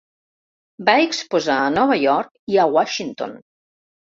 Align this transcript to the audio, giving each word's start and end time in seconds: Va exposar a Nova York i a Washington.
Va 0.87 0.95
exposar 1.09 1.57
a 1.65 1.69
Nova 1.75 1.99
York 2.07 2.33
i 2.57 2.61
a 2.65 2.67
Washington. 2.79 3.37